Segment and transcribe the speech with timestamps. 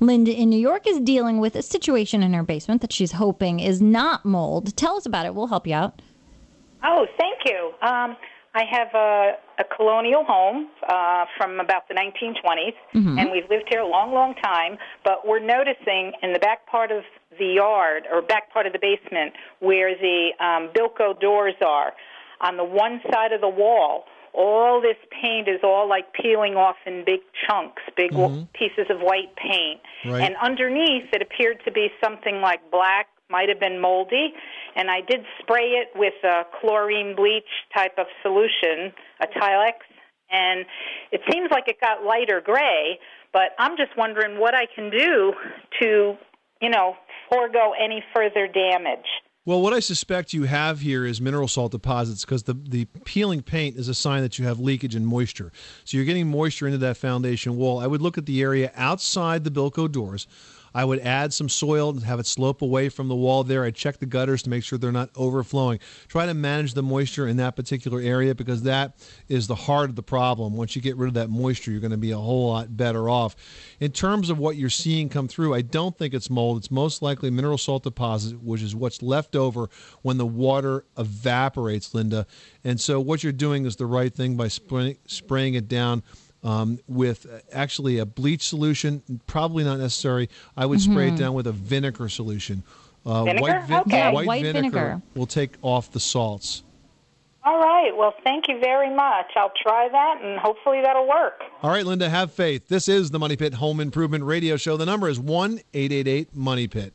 [0.00, 3.60] Linda in New York is dealing with a situation in her basement that she's hoping
[3.60, 4.76] is not mold.
[4.76, 5.34] Tell us about it.
[5.34, 6.00] We'll help you out.
[6.82, 7.72] Oh, thank you.
[7.82, 8.16] Um,
[8.54, 13.18] I have a, a colonial home uh, from about the 1920s, Mm-hmm.
[13.18, 14.78] and we've lived here a long, long time.
[15.04, 17.04] But we're noticing in the back part of
[17.38, 21.92] the yard or back part of the basement where the um, Bilco doors are,
[22.40, 26.76] on the one side of the wall, all this paint is all like peeling off
[26.86, 28.44] in big chunks, big w mm-hmm.
[28.54, 29.80] pieces of white paint.
[30.04, 30.22] Right.
[30.22, 34.32] And underneath, it appeared to be something like black, might have been moldy.
[34.76, 39.82] And I did spray it with a chlorine bleach type of solution, a Tilex,
[40.30, 40.64] and
[41.10, 42.98] it seems like it got lighter gray.
[43.32, 45.34] But I'm just wondering what I can do
[45.80, 46.16] to,
[46.60, 46.96] you know,
[47.30, 49.06] forego any further damage.
[49.46, 53.40] Well, what I suspect you have here is mineral salt deposits because the, the peeling
[53.40, 55.50] paint is a sign that you have leakage and moisture.
[55.84, 57.78] So you're getting moisture into that foundation wall.
[57.78, 60.26] I would look at the area outside the Bilco doors.
[60.74, 63.64] I would add some soil and have it slope away from the wall there.
[63.64, 65.80] I'd check the gutters to make sure they're not overflowing.
[66.08, 68.96] Try to manage the moisture in that particular area because that
[69.28, 70.56] is the heart of the problem.
[70.56, 73.08] Once you get rid of that moisture, you're going to be a whole lot better
[73.08, 73.36] off.
[73.80, 76.58] In terms of what you're seeing come through, I don't think it's mold.
[76.58, 79.68] It's most likely mineral salt deposit, which is what's left over
[80.02, 82.26] when the water evaporates, Linda.
[82.64, 86.02] And so what you're doing is the right thing by spraying, spraying it down
[86.42, 89.02] um, with uh, actually a bleach solution.
[89.26, 90.28] Probably not necessary.
[90.56, 92.62] I would spray it down with a vinegar solution.
[93.06, 93.42] Uh, Vinegar?
[93.42, 93.96] White, vin- Okay.
[93.96, 95.02] Yeah, white, white vinegar, vinegar.
[95.14, 96.62] will take off the salts.
[97.42, 97.90] All right.
[97.96, 99.26] Well, thank you very much.
[99.36, 101.40] I'll try that, and hopefully that'll work.
[101.62, 102.68] All right, Linda, have faith.
[102.68, 104.76] This is the Money Pit Home Improvement Radio Show.
[104.76, 106.92] The number is 1 888 Money Pit.